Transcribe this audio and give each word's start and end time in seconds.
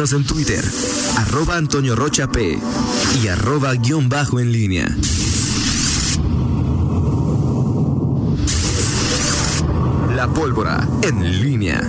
en 0.00 0.24
Twitter, 0.24 0.64
arroba 1.16 1.56
Antonio 1.56 1.96
Rocha 1.96 2.30
P 2.30 2.56
y 3.20 3.26
arroba 3.26 3.74
guion 3.74 4.08
bajo 4.08 4.38
en 4.38 4.52
línea. 4.52 4.86
La 10.14 10.28
pólvora 10.28 10.86
en 11.02 11.42
línea. 11.42 11.80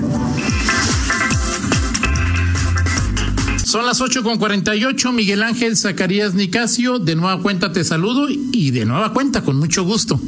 Son 3.64 3.86
las 3.86 4.02
8 4.02 4.24
con 4.24 4.40
48. 4.40 5.12
Miguel 5.12 5.44
Ángel 5.44 5.78
Zacarías 5.78 6.34
Nicasio, 6.34 6.98
de 6.98 7.16
nueva 7.16 7.40
cuenta 7.44 7.72
te 7.72 7.84
saludo 7.84 8.26
y 8.28 8.72
de 8.72 8.86
nueva 8.86 9.14
cuenta, 9.14 9.44
con 9.44 9.58
mucho 9.58 9.84
gusto. 9.84 10.20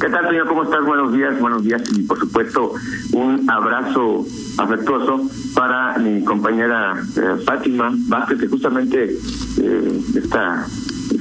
¿Qué 0.00 0.08
tal, 0.08 0.28
señor? 0.28 0.48
¿Cómo 0.48 0.64
estás? 0.64 0.84
Buenos 0.84 1.12
días, 1.12 1.38
buenos 1.38 1.62
días 1.62 1.80
y 1.94 2.02
por 2.02 2.18
supuesto 2.18 2.72
un 3.12 3.48
abrazo 3.48 4.26
afectuoso 4.58 5.28
para 5.54 5.98
mi 5.98 6.22
compañera 6.24 6.94
eh, 7.16 7.42
Fátima 7.44 7.92
Vázquez, 8.08 8.38
que 8.38 8.48
justamente 8.48 9.18
eh, 9.60 10.00
esta 10.16 10.66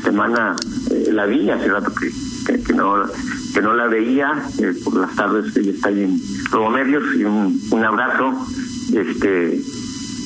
semana 0.04 0.56
eh, 0.92 1.10
la 1.12 1.26
vi, 1.26 1.50
hace 1.50 1.68
rato 1.68 1.92
que, 1.94 2.62
que, 2.62 2.74
no 2.74 3.06
que 3.54 3.62
no 3.62 3.74
la 3.74 3.88
veía, 3.88 4.44
eh, 4.60 4.74
por 4.84 4.98
las 4.98 5.16
tardes 5.16 5.56
ella 5.58 5.72
está 5.72 5.90
ahí 5.90 6.04
en 6.04 6.74
Medios 6.74 7.04
y 7.16 7.24
un, 7.24 7.60
un 7.72 7.84
abrazo, 7.86 8.34
este 8.94 9.62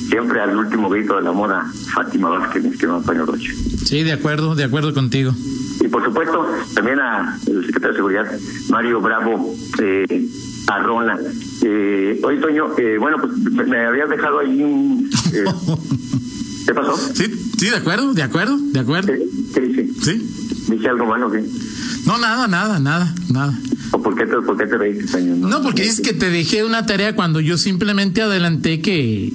siempre 0.08 0.40
al 0.40 0.56
último 0.56 0.88
grito 0.88 1.16
de 1.16 1.22
la 1.22 1.32
moda, 1.32 1.66
Fátima 1.92 2.30
Vázquez, 2.30 2.64
mi 2.64 2.70
estimado 2.70 3.02
Paño 3.02 3.26
Roche. 3.26 3.54
Sí, 3.84 4.02
de 4.02 4.12
acuerdo, 4.12 4.54
de 4.54 4.64
acuerdo 4.64 4.94
contigo. 4.94 5.32
Y 5.80 5.88
por 5.88 6.02
supuesto, 6.04 6.46
también 6.74 6.98
al 6.98 7.38
secretario 7.40 7.88
de 7.88 7.96
Seguridad, 7.96 8.38
Mario 8.70 9.00
Bravo 9.00 9.54
eh, 9.80 10.28
Arrona. 10.66 11.18
Eh, 11.62 12.20
oye, 12.22 12.38
Toño, 12.38 12.78
eh, 12.78 12.96
bueno, 12.98 13.16
pues 13.20 13.32
me, 13.66 13.86
habías 13.86 14.08
dejado 14.08 14.40
ahí 14.40 14.62
un... 14.62 15.10
Eh, 15.32 15.44
¿Qué 16.66 16.74
pasó? 16.74 16.96
Sí, 16.96 17.24
sí, 17.58 17.70
de 17.70 17.76
acuerdo, 17.76 18.12
de 18.12 18.22
acuerdo, 18.22 18.58
de 18.58 18.80
acuerdo. 18.80 19.08
¿Qué, 19.08 19.26
qué 19.54 19.60
dice? 19.60 19.88
Sí. 20.02 20.66
¿Dije 20.68 20.88
algo 20.88 21.06
malo 21.06 21.30
qué? 21.30 21.42
No, 22.04 22.18
nada, 22.18 22.46
nada, 22.46 22.78
nada, 22.78 23.14
nada. 23.30 23.58
¿O 23.98 24.02
por 24.02 24.14
qué 24.14 24.26
te, 24.26 24.36
por 24.36 24.56
qué 24.56 24.66
te 24.66 24.78
reíste, 24.78 25.10
Toño? 25.10 25.34
No, 25.34 25.60
porque 25.60 25.82
dices 25.82 26.00
que 26.00 26.12
te 26.12 26.30
dejé 26.30 26.64
una 26.64 26.86
tarea 26.86 27.16
cuando 27.16 27.40
yo 27.40 27.58
simplemente 27.58 28.22
adelanté 28.22 28.80
que 28.80 29.32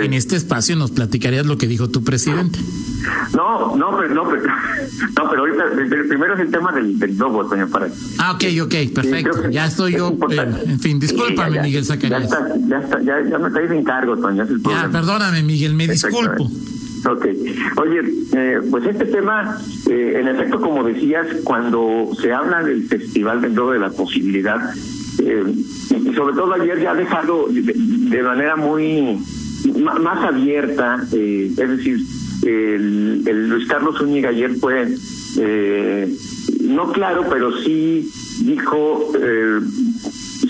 en 0.00 0.14
este 0.14 0.36
espacio 0.36 0.76
nos 0.76 0.90
platicarías 0.90 1.44
lo 1.44 1.58
que 1.58 1.66
dijo 1.66 1.90
tu 1.90 2.02
presidente. 2.02 2.58
No, 3.34 3.76
no, 3.76 3.96
pero, 3.98 4.14
no, 4.14 4.28
pero, 4.30 4.42
no, 5.16 5.30
pero 5.30 5.40
ahorita, 5.42 5.64
primero 6.08 6.34
es 6.34 6.40
el 6.40 6.50
tema 6.50 6.72
del, 6.72 6.98
del 6.98 7.18
lobo, 7.18 7.44
Toño, 7.46 7.68
para... 7.68 7.88
Ah, 8.16 8.32
ok, 8.32 8.44
ok, 8.62 8.74
perfecto. 8.94 9.50
Ya 9.50 9.66
estoy 9.66 9.92
es 9.92 9.98
yo, 9.98 10.16
eh, 10.30 10.62
en 10.66 10.80
fin, 10.80 10.98
discúlpame, 10.98 11.50
Sí, 11.50 11.54
ya, 11.54 11.60
ya, 11.60 11.62
Miguel 11.62 11.84
Ya 11.84 11.94
Zacarías. 11.94 12.22
está, 12.24 12.48
ya 12.66 12.78
está, 12.78 13.02
ya, 13.02 13.30
ya 13.30 13.38
me 13.38 13.50
traes 13.50 13.70
en 13.70 13.84
cargo, 13.84 14.16
Toño, 14.16 14.42
es 14.44 14.50
Ya, 14.62 14.88
perdóname, 14.90 15.42
Miguel, 15.42 15.74
me 15.74 15.86
disculpo. 15.86 16.50
Ok. 17.06 17.26
Oye, 17.76 18.00
eh, 18.32 18.60
pues 18.70 18.86
este 18.86 19.06
tema, 19.06 19.58
eh, 19.88 20.18
en 20.20 20.28
efecto, 20.28 20.60
como 20.60 20.84
decías, 20.84 21.26
cuando 21.44 22.10
se 22.20 22.32
habla 22.32 22.62
del 22.62 22.84
Festival 22.84 23.40
Globo 23.40 23.72
de 23.72 23.78
la 23.78 23.90
Posibilidad, 23.90 24.72
eh, 25.20 25.44
y 25.90 26.14
sobre 26.14 26.34
todo 26.34 26.52
ayer 26.54 26.80
ya 26.80 26.92
ha 26.92 26.94
dejado 26.94 27.46
de, 27.50 28.22
manera 28.22 28.56
muy 28.56 29.18
más 29.74 30.24
abierta, 30.24 31.04
eh, 31.12 31.50
es 31.50 31.68
decir, 31.68 31.98
el, 32.44 33.48
Luis 33.48 33.66
Carlos 33.66 33.98
Zúñiga 33.98 34.28
ayer 34.30 34.54
fue 34.56 34.86
eh, 35.38 36.16
no 36.62 36.92
claro, 36.92 37.24
pero 37.28 37.56
sí 37.58 38.10
dijo 38.44 39.12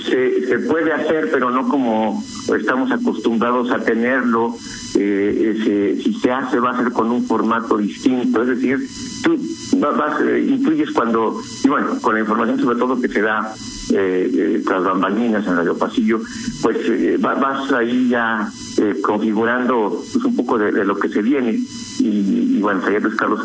se, 0.04 0.46
se 0.46 0.58
puede 0.60 0.92
hacer, 0.92 1.30
pero 1.32 1.50
no 1.50 1.68
como 1.68 2.22
estamos 2.56 2.90
acostumbrados 2.90 3.70
a 3.70 3.78
tenerlo. 3.80 4.54
Eh, 5.00 5.54
ese- 5.56 6.02
si 6.02 6.12
se 6.14 6.32
hace, 6.32 6.58
va 6.58 6.70
a 6.70 6.76
ser 6.76 6.90
con 6.92 7.10
un 7.12 7.24
formato 7.24 7.76
distinto. 7.78 8.42
Es 8.42 8.48
decir, 8.48 8.78
tú 9.22 9.38
va- 9.80 9.92
vas, 9.92 10.20
eh, 10.22 10.44
influyes 10.48 10.90
cuando, 10.90 11.40
y 11.64 11.68
bueno, 11.68 12.00
con 12.00 12.14
la 12.14 12.20
información 12.20 12.58
sobre 12.60 12.78
todo 12.78 13.00
que 13.00 13.08
se 13.08 13.22
da 13.22 13.54
eh, 13.90 14.30
eh, 14.34 14.62
tras 14.66 14.82
bambalinas 14.84 15.46
en 15.46 15.56
Radio 15.56 15.78
Pasillo, 15.78 16.20
pues 16.62 16.76
eh, 16.84 17.16
va- 17.24 17.34
vas 17.36 17.70
ahí 17.72 18.08
ya 18.08 18.50
eh, 18.78 18.96
configurando 19.02 20.02
pues, 20.12 20.24
un 20.24 20.34
poco 20.36 20.58
de, 20.58 20.72
lo 20.84 20.96
que 20.98 21.08
se 21.08 21.22
viene. 21.22 21.60
Y, 22.00 22.56
y 22.56 22.60
bueno, 22.60 22.80
ayer 22.86 23.02
Carlos 23.16 23.40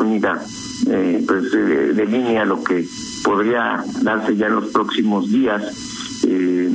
eh, 0.90 1.24
pues 1.26 1.50
delinea 1.96 2.44
lo 2.44 2.62
que 2.64 2.84
podría 3.22 3.82
darse 4.02 4.36
ya 4.36 4.48
en 4.48 4.56
los 4.56 4.66
próximos 4.66 5.30
días 5.30 5.62
eh, 6.26 6.70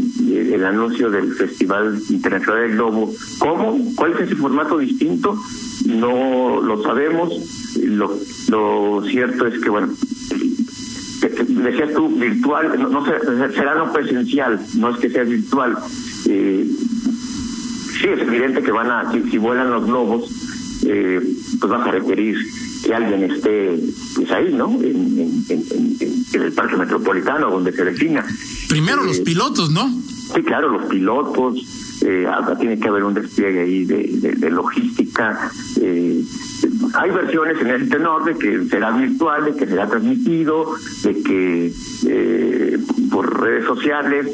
el 0.54 0.66
anuncio 0.66 1.10
del 1.10 1.34
Festival 1.34 2.00
Internacional 2.10 2.62
del 2.68 2.72
Globo. 2.74 3.14
¿Cómo? 3.40 3.80
¿Cuál 3.96 4.14
es 4.14 4.20
ese 4.22 4.36
formato 4.36 4.78
distinto? 4.78 5.38
No 5.86 6.62
lo 6.62 6.82
sabemos. 6.84 7.34
Lo, 7.84 9.04
cierto 9.08 9.48
es 9.48 9.60
que, 9.60 9.70
bueno, 9.70 9.90
decías 11.48 11.94
tú, 11.94 12.10
virtual, 12.10 12.80
no, 12.80 12.90
no 12.90 13.06
será 13.52 13.76
no 13.76 13.92
presencial, 13.94 14.60
no 14.78 14.90
es 14.92 14.98
que 14.98 15.10
sea 15.10 15.24
virtual. 15.24 15.78
Eh, 16.28 16.68
sí, 18.02 18.08
es 18.08 18.22
evidente 18.22 18.62
que 18.62 18.72
van 18.72 18.90
a, 18.92 19.12
si, 19.12 19.38
vuelan 19.38 19.72
los 19.72 19.86
globos, 19.86 20.30
eh, 20.86 21.22
pues 21.60 21.72
vas 21.72 21.88
a 21.88 21.92
requerir 21.92 22.38
que 22.84 22.94
alguien 22.94 23.32
esté 23.32 23.80
pues 24.16 24.32
ahí, 24.32 24.54
¿no? 24.54 24.70
En- 24.82 25.44
en 25.50 26.42
el 26.42 26.52
parque 26.54 26.78
metropolitano, 26.78 27.50
donde 27.52 27.72
se 27.72 27.84
defina. 27.84 28.26
Primero 28.70 29.04
los 29.04 29.20
pilotos, 29.20 29.72
¿no? 29.72 29.90
Sí, 30.34 30.42
claro, 30.44 30.70
los 30.70 30.84
pilotos, 30.86 31.58
eh, 32.06 32.28
tiene 32.60 32.80
que 32.80 32.88
haber 32.88 33.04
un 33.04 33.14
despliegue 33.16 33.62
ahí 33.62 33.84
de, 33.86 34.04
de- 34.22 34.36
de 34.36 34.50
logística. 34.52 35.52
eh, 35.82 36.24
hay 36.94 37.12
versiones 37.12 37.60
en 37.62 37.68
ese 37.68 37.86
tenor 37.88 38.24
de 38.26 38.36
que 38.38 38.66
será 38.70 38.92
virtual, 38.92 39.46
de 39.46 39.56
que 39.56 39.66
será 39.68 39.88
transmitido, 39.90 40.74
de 41.04 41.22
que 41.24 41.74
eh, 42.08 42.80
por 43.12 43.42
redes 43.42 43.66
sociales, 43.66 44.28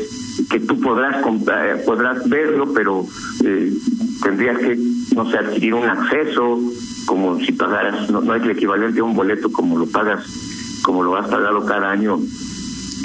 que 0.50 0.60
tú 0.60 0.80
podrás 0.80 1.22
comprar, 1.24 1.84
podrás 1.86 2.28
verlo, 2.30 2.72
pero 2.74 3.06
eh, 3.44 3.74
tendrías 4.22 4.58
que, 4.60 4.78
no 5.16 5.30
sé, 5.32 5.38
adquirir 5.38 5.74
un 5.76 5.86
acceso, 5.86 6.60
como 7.06 7.40
si 7.40 7.52
pagaras, 7.54 8.10
no, 8.10 8.22
no 8.22 8.36
es 8.36 8.44
el 8.44 8.52
equivalente 8.52 9.00
a 9.00 9.04
un 9.04 9.16
boleto 9.16 9.52
como 9.52 9.78
lo 9.78 9.86
pagas, 9.88 10.26
como 10.84 11.04
lo 11.04 11.16
has 11.18 11.28
pagado 11.30 11.66
cada 11.66 11.92
año. 11.92 12.20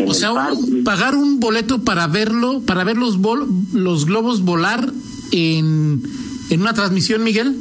O 0.06 0.14
sea, 0.14 0.32
un- 0.32 0.84
pagar 0.84 1.14
un 1.14 1.40
boleto 1.40 1.82
para 1.82 2.06
verlo, 2.06 2.60
para 2.66 2.84
ver 2.84 2.96
los, 2.96 3.18
vol- 3.20 3.46
los 3.72 4.06
globos 4.06 4.42
volar 4.42 4.90
en, 5.32 6.02
en 6.50 6.60
una 6.60 6.72
transmisión, 6.74 7.22
Miguel. 7.24 7.56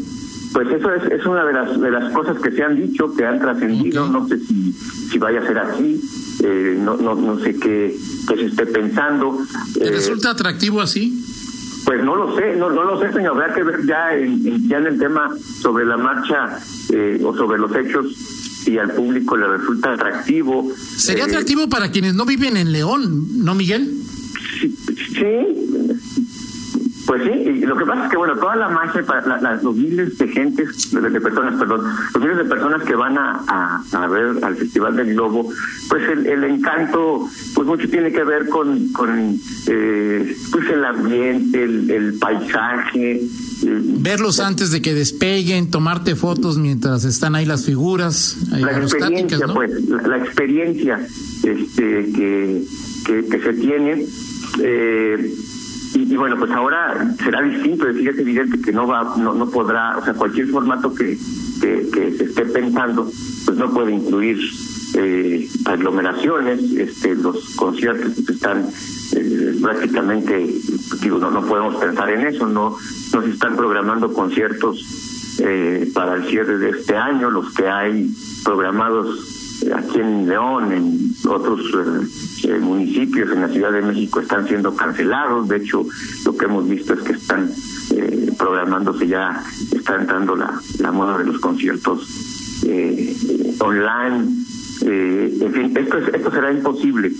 Pues 0.53 0.67
eso 0.69 0.91
es, 0.93 1.11
es 1.11 1.25
una 1.25 1.45
de 1.45 1.53
las, 1.53 1.79
de 1.79 1.91
las 1.91 2.11
cosas 2.11 2.37
que 2.39 2.51
se 2.51 2.63
han 2.63 2.75
dicho, 2.75 3.13
que 3.13 3.25
han 3.25 3.39
trascendido, 3.39 4.07
no 4.07 4.27
sé 4.27 4.39
si, 4.39 4.73
si 5.11 5.17
vaya 5.19 5.41
a 5.41 5.45
ser 5.47 5.59
así, 5.59 6.01
eh, 6.43 6.75
no, 6.81 6.97
no, 6.97 7.13
no 7.13 7.39
sé 7.39 7.55
qué, 7.55 7.95
qué 8.27 8.35
se 8.35 8.45
esté 8.45 8.65
pensando. 8.65 9.37
¿Te 9.75 9.87
Eh, 9.87 9.91
resulta 9.91 10.31
atractivo 10.31 10.81
así? 10.81 11.23
pues 11.85 12.03
no 12.03 12.15
lo 12.15 12.35
sé, 12.35 12.55
no, 12.55 12.69
no 12.69 12.83
lo 12.83 12.99
sé, 12.99 13.11
señor, 13.13 13.31
habrá 13.33 13.53
que 13.53 13.63
ver 13.63 13.85
ya 13.85 14.13
en, 14.15 14.45
en- 14.47 14.67
ya 14.67 14.77
en 14.77 14.87
el 14.87 14.99
tema 14.99 15.29
sobre 15.61 15.85
la 15.85 15.97
marcha 15.97 16.59
eh, 16.93 17.19
o 17.23 17.35
sobre 17.35 17.57
los 17.59 17.71
hechos, 17.75 18.05
si 18.63 18.77
al 18.77 18.91
público 18.93 19.37
le 19.37 19.47
resulta 19.47 19.93
atractivo. 19.93 20.71
Sería 20.97 21.23
Eh, 21.23 21.27
atractivo 21.27 21.69
para 21.69 21.91
quienes 21.91 22.13
no 22.15 22.25
viven 22.25 22.57
en 22.57 22.71
León, 22.71 23.43
¿no, 23.43 23.55
Miguel? 23.55 23.89
Sí, 24.59 24.75
sí, 25.15 25.23
pues 27.09 27.23
sí, 27.23 27.29
y 27.31 27.65
lo 27.65 27.75
que 27.75 27.85
pasa 27.87 28.05
es 28.05 28.11
que, 28.11 28.17
bueno, 28.17 28.35
toda 28.35 28.55
la 28.55 28.69
magia, 28.69 29.03
para 29.03 29.25
la- 29.25 29.41
la- 29.41 29.55
los 29.55 29.75
miles 29.75 30.15
de 30.19 30.27
gentes, 30.27 30.91
de, 30.91 31.01
de 31.09 31.19
personas, 31.19 31.55
perdón, 31.59 31.81
los 32.13 32.21
miles 32.23 32.37
de 32.37 32.45
personas 32.45 32.83
que 32.83 32.93
van 32.93 33.17
a, 33.17 33.41
a, 33.47 33.83
a 34.03 34.07
ver 34.07 34.43
al 34.43 34.55
Festival 34.55 34.95
del 34.95 35.15
Globo, 35.15 35.49
pues 35.89 36.03
el, 36.07 36.27
el 36.27 36.43
encanto, 36.43 37.27
pues 37.55 37.67
mucho 37.67 37.89
tiene 37.89 38.11
que 38.11 38.23
ver 38.23 38.47
con, 38.49 38.89
con 38.93 39.39
eh, 39.65 40.35
pues 40.51 40.69
el 40.69 40.85
ambiente, 40.85 41.63
el, 41.63 41.89
el 41.89 42.13
paisaje. 42.19 43.15
eh, 43.15 43.21
Verlos 44.01 44.39
antes 44.39 44.69
de 44.69 44.79
que 44.83 44.93
despeguen, 44.93 45.71
tomarte 45.71 46.15
fotos 46.15 46.59
mientras 46.59 47.05
están 47.05 47.33
ahí 47.33 47.45
las 47.47 47.65
figuras 47.65 48.37
ahí 48.53 48.61
la 48.61 48.77
experiencia, 48.77 49.39
¿no? 49.47 49.55
pues, 49.55 49.71
la, 49.89 50.03
la 50.09 50.17
experiencia 50.19 50.99
este, 51.43 52.11
que, 52.13 52.63
que, 53.03 53.25
que 53.25 53.39
se 53.41 53.53
tiene. 53.53 54.05
Eh, 54.61 55.33
y, 55.93 56.13
y 56.13 56.17
bueno, 56.17 56.37
pues 56.37 56.51
ahora 56.51 57.15
será 57.23 57.41
distinto, 57.41 57.85
decir, 57.85 58.09
es 58.09 58.19
evidente 58.19 58.61
que 58.61 58.71
no 58.71 58.87
va, 58.87 59.15
no, 59.17 59.33
no 59.33 59.49
podrá, 59.49 59.97
o 59.97 60.03
sea, 60.03 60.13
cualquier 60.13 60.47
formato 60.47 60.93
que, 60.93 61.17
que, 61.61 61.89
que 61.91 62.11
se 62.11 62.23
esté 62.25 62.45
pensando, 62.45 63.09
pues 63.45 63.57
no 63.57 63.71
puede 63.71 63.93
incluir 63.93 64.39
eh, 64.95 65.47
aglomeraciones, 65.65 66.61
este, 66.73 67.15
los 67.15 67.55
conciertos 67.55 68.13
pues, 68.15 68.29
están 68.29 68.67
eh, 69.15 69.57
prácticamente, 69.61 70.53
digo, 71.01 71.17
no, 71.17 71.31
no 71.31 71.45
podemos 71.45 71.75
pensar 71.75 72.09
en 72.11 72.27
eso, 72.27 72.47
no, 72.47 72.77
no 73.13 73.21
se 73.21 73.29
están 73.29 73.55
programando 73.55 74.13
conciertos 74.13 75.37
eh, 75.39 75.89
para 75.93 76.15
el 76.15 76.25
cierre 76.27 76.57
de 76.57 76.69
este 76.71 76.95
año, 76.95 77.29
los 77.29 77.53
que 77.53 77.67
hay 77.67 78.11
programados 78.43 79.61
eh, 79.63 79.71
aquí 79.73 79.99
en 79.99 80.27
León, 80.27 80.71
en 80.71 81.13
otros 81.27 81.61
eh, 82.49 82.59
municipios 82.59 83.31
en 83.31 83.41
la 83.41 83.49
Ciudad 83.49 83.71
de 83.71 83.81
México 83.81 84.19
están 84.19 84.47
siendo 84.47 84.75
cancelados. 84.75 85.47
De 85.47 85.57
hecho, 85.57 85.85
lo 86.25 86.35
que 86.35 86.45
hemos 86.45 86.67
visto 86.67 86.93
es 86.93 87.01
que 87.01 87.13
están 87.13 87.49
eh, 87.95 88.31
programándose 88.37 89.07
ya, 89.07 89.43
está 89.71 89.95
entrando 89.95 90.35
la, 90.35 90.59
la 90.79 90.91
moda 90.91 91.17
de 91.17 91.25
los 91.25 91.39
conciertos 91.39 92.07
eh, 92.65 93.15
online. 93.59 94.27
Eh, 94.81 95.37
en 95.41 95.53
fin, 95.53 95.77
esto, 95.77 95.97
es, 95.97 96.13
esto 96.13 96.31
será 96.31 96.51
imposible. 96.51 97.11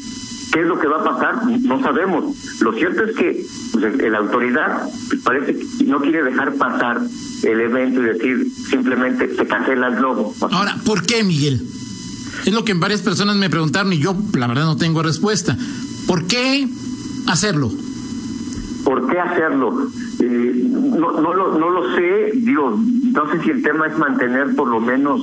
¿Qué 0.52 0.62
es 0.62 0.66
lo 0.66 0.80
que 0.80 0.88
va 0.88 1.02
a 1.02 1.04
pasar? 1.04 1.46
No 1.46 1.82
sabemos. 1.82 2.36
Lo 2.62 2.74
cierto 2.74 3.04
es 3.04 3.16
que 3.16 3.46
pues, 3.74 4.12
la 4.12 4.18
autoridad 4.18 4.90
pues, 5.10 5.22
parece 5.22 5.56
que 5.56 5.84
no 5.86 6.02
quiere 6.02 6.24
dejar 6.24 6.56
pasar 6.56 7.02
el 7.44 7.62
evento 7.62 8.02
y 8.02 8.06
decir 8.06 8.48
simplemente 8.70 9.36
se 9.36 9.46
cancela 9.46 9.88
el 9.88 9.96
globo. 9.98 10.34
Ahora, 10.52 10.76
¿por 10.84 11.06
qué, 11.06 11.24
Miguel? 11.24 11.62
Es 12.50 12.56
lo 12.56 12.66
que 12.66 12.74
varias 12.74 13.04
personas 13.04 13.36
me 13.36 13.48
preguntaron 13.48 13.94
y 13.94 14.00
yo, 14.00 14.16
la 14.36 14.48
verdad, 14.48 14.66
no 14.66 14.76
tengo 14.76 15.04
respuesta. 15.04 15.56
¿Por 16.08 16.26
qué 16.26 16.68
hacerlo? 17.28 17.70
¿Por 18.84 19.08
qué 19.08 19.20
hacerlo? 19.20 19.88
Eh, 20.20 20.64
no, 20.68 21.12
no, 21.22 21.32
lo, 21.36 21.60
no 21.60 21.70
lo 21.70 21.96
sé, 21.96 22.32
digo, 22.34 22.76
no 22.76 23.32
sé 23.32 23.44
si 23.44 23.52
el 23.52 23.62
tema 23.62 23.86
es 23.86 23.96
mantener 24.00 24.56
por 24.56 24.68
lo 24.68 24.82
menos, 24.82 25.22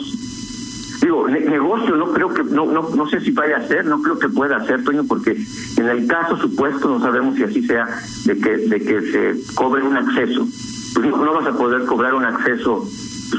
digo, 1.02 1.26
negocio, 1.26 1.96
no 1.96 2.12
creo 2.12 2.32
que, 2.32 2.44
no, 2.44 2.66
no, 2.66 2.90
no 2.94 3.08
sé 3.08 3.20
si 3.20 3.32
vaya 3.32 3.56
a 3.56 3.66
ser, 3.66 3.86
no 3.86 4.00
creo 4.02 4.20
que 4.20 4.28
pueda 4.28 4.58
hacer, 4.58 4.84
Toño, 4.84 5.02
porque 5.02 5.36
en 5.78 5.88
el 5.88 6.06
caso 6.06 6.36
supuesto, 6.36 6.88
no 6.88 7.00
sabemos 7.00 7.34
si 7.34 7.42
así 7.42 7.66
sea, 7.66 7.88
de 8.24 8.38
que, 8.38 8.56
de 8.56 8.80
que 8.80 9.02
se 9.10 9.54
cobre 9.56 9.82
un 9.82 9.96
acceso, 9.96 10.46
pues 10.94 11.10
no, 11.10 11.24
no 11.24 11.34
vas 11.34 11.48
a 11.48 11.58
poder 11.58 11.86
cobrar 11.86 12.14
un 12.14 12.24
acceso 12.24 12.86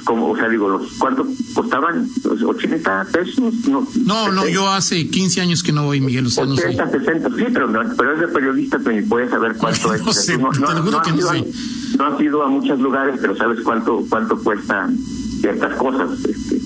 como, 0.04 0.32
o 0.32 0.36
sea, 0.36 0.50
digo, 0.50 0.70
los 0.70 0.94
¿cuánto 0.94 1.26
costaban? 1.54 2.08
¿80 2.10 3.12
pesos? 3.12 3.54
No, 3.68 3.88
no, 4.06 4.32
no, 4.32 4.48
yo 4.48 4.70
hace 4.70 5.08
15 5.10 5.42
años 5.42 5.64
que 5.64 5.72
no 5.72 5.86
voy, 5.86 6.02
Miguel. 6.02 6.28
O 6.28 6.30
sea, 6.30 6.44
80, 6.44 6.86
no 6.86 6.92
sé. 6.92 7.00
60, 7.00 7.30
sí, 7.30 7.46
pero, 7.54 7.68
no, 7.68 7.80
pero 7.96 8.14
es 8.14 8.20
de 8.20 8.28
periodista, 8.28 8.80
pero 8.84 9.08
puedes 9.08 9.30
saber 9.30 9.56
cuánto 9.58 9.94
es. 9.94 10.06
No, 10.06 10.14
sé, 10.14 10.38
no, 10.38 10.52
no, 10.52 10.74
no, 10.74 11.00
has 11.00 11.08
ido, 11.08 11.32
no 11.98 12.06
has 12.06 12.22
ido 12.22 12.44
a 12.44 12.48
muchos 12.48 12.80
lugares, 12.80 13.20
pero 13.22 13.36
sabes 13.36 13.60
cuánto 13.62 14.06
cuánto 14.10 14.38
cuestan 14.42 14.98
ciertas 15.42 15.76
cosas. 15.76 16.10
Este. 16.26 16.57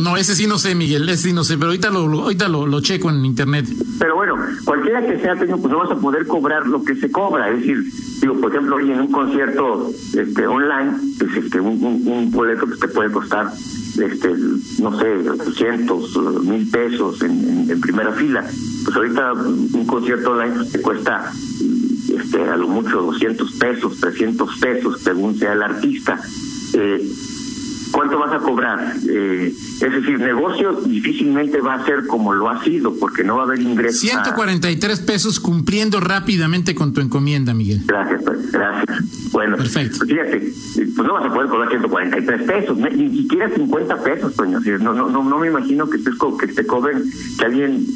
No, 0.00 0.16
ese 0.16 0.34
sí 0.34 0.46
no 0.46 0.58
sé, 0.58 0.74
Miguel, 0.74 1.08
ese 1.08 1.28
sí 1.28 1.32
no 1.32 1.44
sé, 1.44 1.56
pero 1.56 1.68
ahorita 1.68 1.90
lo, 1.90 2.00
ahorita 2.00 2.48
lo, 2.48 2.66
lo 2.66 2.80
checo 2.80 3.10
en 3.10 3.24
internet. 3.24 3.66
Pero 3.98 4.16
bueno, 4.16 4.36
cualquiera 4.64 5.06
que 5.06 5.18
sea, 5.20 5.36
pues 5.36 5.50
no 5.50 5.78
vas 5.78 5.90
a 5.90 5.96
poder 5.96 6.26
cobrar 6.26 6.66
lo 6.66 6.82
que 6.82 6.94
se 6.96 7.10
cobra, 7.10 7.50
es 7.50 7.60
decir, 7.60 7.84
digo, 8.20 8.40
por 8.40 8.50
ejemplo, 8.50 8.76
hoy 8.76 8.90
en 8.90 9.00
un 9.00 9.10
concierto 9.10 9.90
este 10.16 10.46
online, 10.46 10.92
pues 11.18 11.36
este 11.36 11.60
un, 11.60 11.82
un, 11.84 12.02
un 12.06 12.30
boleto 12.30 12.66
que 12.66 12.76
te 12.76 12.88
puede 12.88 13.10
costar 13.10 13.52
este 14.02 14.28
no 14.80 14.98
sé 14.98 15.30
800 15.30 16.44
mil 16.44 16.68
pesos 16.70 17.22
en, 17.22 17.80
primera 17.80 18.12
fila 18.12 18.44
pues 18.84 18.96
ahorita 18.96 19.32
un 19.32 19.86
concierto 19.86 20.32
online 20.32 20.54
pues, 20.54 20.72
te 20.72 20.80
cuesta 20.80 21.32
este 22.08 22.42
a 22.42 22.56
lo 22.56 22.68
mucho 22.68 23.02
200 23.02 23.52
pesos 23.52 24.00
300 24.00 24.58
pesos 24.58 25.00
según 25.00 25.38
sea 25.38 25.52
el 25.52 25.62
artista 25.62 26.20
eh, 26.74 27.08
¿Cuánto 27.94 28.18
vas 28.18 28.32
a 28.32 28.38
cobrar? 28.38 28.96
Eh, 29.08 29.54
es 29.54 29.80
decir, 29.80 30.18
negocio 30.18 30.72
difícilmente 30.84 31.60
va 31.60 31.74
a 31.74 31.84
ser 31.84 32.08
como 32.08 32.32
lo 32.32 32.50
ha 32.50 32.62
sido, 32.64 32.92
porque 32.98 33.22
no 33.22 33.36
va 33.36 33.42
a 33.42 33.46
haber 33.46 33.60
ingresos. 33.60 34.00
143 34.00 35.00
a... 35.00 35.06
pesos 35.06 35.38
cumpliendo 35.38 36.00
rápidamente 36.00 36.74
con 36.74 36.92
tu 36.92 37.00
encomienda, 37.00 37.54
Miguel. 37.54 37.82
Gracias, 37.86 38.50
gracias. 38.50 39.30
Bueno, 39.30 39.56
Perfecto. 39.56 39.98
Pues 39.98 40.10
fíjate, 40.10 40.52
pues 40.96 41.06
no 41.06 41.14
vas 41.14 41.24
a 41.24 41.32
poder 41.32 41.48
cobrar 41.48 41.68
143 41.68 42.42
pesos, 42.42 42.76
ni 42.78 43.16
siquiera 43.16 43.48
50 43.54 44.02
pesos, 44.02 44.32
coño. 44.34 44.58
No, 44.80 44.92
no, 44.92 45.08
no, 45.08 45.22
no 45.22 45.38
me 45.38 45.46
imagino 45.46 45.88
que, 45.88 45.98
estés, 45.98 46.14
que 46.40 46.48
te 46.48 46.66
cobren, 46.66 47.04
que 47.38 47.44
alguien 47.44 47.86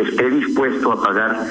esté 0.00 0.30
dispuesto 0.30 0.92
a 0.92 1.02
pagar 1.02 1.50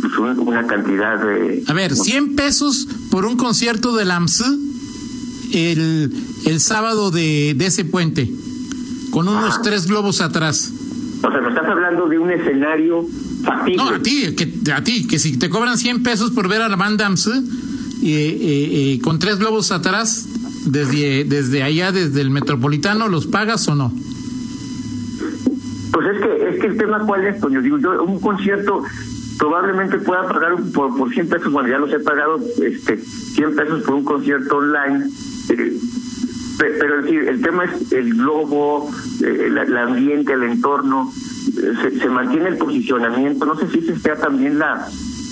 pues, 0.00 0.18
una 0.18 0.66
cantidad 0.66 1.22
de... 1.22 1.62
A 1.66 1.74
ver, 1.74 1.94
100 1.94 2.36
pesos 2.36 2.88
por 3.10 3.26
un 3.26 3.36
concierto 3.36 3.94
de 3.94 4.10
AMS 4.10 4.44
el, 5.52 6.12
el 6.46 6.60
sábado 6.60 7.10
de, 7.10 7.54
de 7.56 7.66
ese 7.66 7.84
puente, 7.84 8.30
con 9.10 9.28
unos 9.28 9.54
Ajá. 9.54 9.62
tres 9.62 9.86
globos 9.86 10.20
atrás. 10.20 10.72
O 11.22 11.30
sea, 11.30 11.40
me 11.40 11.48
estás 11.48 11.66
hablando 11.66 12.08
de 12.08 12.18
un 12.18 12.30
escenario 12.30 13.06
factible. 13.42 13.76
No, 13.76 13.88
a 13.88 13.98
ti, 13.98 14.34
que, 14.36 14.72
a 14.72 14.82
ti, 14.84 15.06
que 15.06 15.18
si 15.18 15.36
te 15.36 15.50
cobran 15.50 15.76
100 15.76 16.02
pesos 16.02 16.30
por 16.30 16.48
ver 16.48 16.62
a 16.62 16.68
la 16.68 16.76
banda 16.76 17.08
eh, 17.08 17.14
eh, 18.02 18.94
eh, 18.94 19.00
con 19.02 19.18
tres 19.18 19.38
globos 19.38 19.72
atrás, 19.72 20.28
desde, 20.66 21.24
desde 21.24 21.62
allá, 21.62 21.92
desde 21.92 22.20
el 22.20 22.30
metropolitano, 22.30 23.08
¿los 23.08 23.26
pagas 23.26 23.66
o 23.68 23.74
no? 23.74 23.92
Pues 25.92 26.06
es 26.14 26.22
que, 26.22 26.48
es 26.50 26.60
que 26.60 26.66
el 26.68 26.76
tema 26.76 27.00
cuál 27.00 27.26
es, 27.26 27.40
Toño, 27.40 27.60
digo 27.60 27.78
yo, 27.78 28.02
un 28.04 28.20
concierto 28.20 28.82
probablemente 29.38 29.98
pueda 29.98 30.28
pagar 30.28 30.56
por, 30.74 30.96
por 30.96 31.12
100 31.12 31.28
pesos, 31.28 31.52
bueno, 31.52 31.68
ya 31.68 31.78
los 31.78 31.92
he 31.92 32.00
pagado, 32.00 32.40
este, 32.62 32.98
100 32.98 33.54
pesos 33.56 33.82
por 33.84 33.94
un 33.94 34.04
concierto 34.04 34.58
online, 34.58 35.10
eh, 35.50 35.78
pero 36.58 37.06
el 37.06 37.40
tema 37.40 37.64
es 37.64 37.92
el 37.92 38.14
globo, 38.14 38.90
eh, 39.22 39.44
el, 39.46 39.58
el, 39.58 39.76
ambiente, 39.76 40.32
el 40.32 40.42
entorno, 40.42 41.12
eh, 41.56 41.72
se, 41.82 42.00
se, 42.00 42.08
mantiene 42.08 42.48
el 42.48 42.56
posicionamiento, 42.56 43.46
no 43.46 43.56
sé 43.56 43.68
si 43.68 43.78
ese 43.78 43.98
sea 43.98 44.16
también 44.16 44.58
la, 44.58 44.86